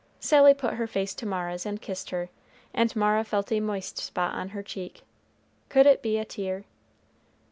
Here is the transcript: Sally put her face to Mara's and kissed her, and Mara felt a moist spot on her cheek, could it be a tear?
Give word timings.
Sally 0.19 0.55
put 0.55 0.73
her 0.73 0.87
face 0.87 1.13
to 1.13 1.27
Mara's 1.27 1.63
and 1.63 1.79
kissed 1.79 2.09
her, 2.09 2.29
and 2.73 2.95
Mara 2.95 3.23
felt 3.23 3.51
a 3.51 3.59
moist 3.59 3.99
spot 3.99 4.33
on 4.33 4.49
her 4.49 4.63
cheek, 4.63 5.03
could 5.69 5.85
it 5.85 6.01
be 6.01 6.17
a 6.17 6.25
tear? 6.25 6.63